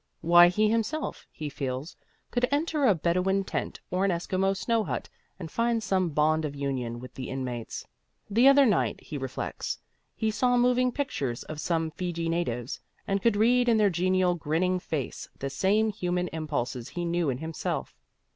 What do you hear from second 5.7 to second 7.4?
some bond of union with the